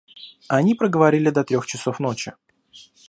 [0.47, 2.33] Они проговорили до трех часов ночи.